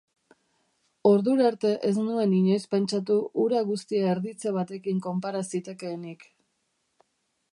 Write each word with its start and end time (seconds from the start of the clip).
Ordura 1.09 1.43
arte 1.49 1.73
ez 1.89 1.91
nuen 1.97 2.33
inoiz 2.37 2.63
pentsatu 2.71 3.19
hura 3.43 3.61
guztia 3.69 4.09
erditze 4.15 4.53
batekin 4.57 5.05
konpara 5.09 5.45
zitekeenik. 5.53 6.29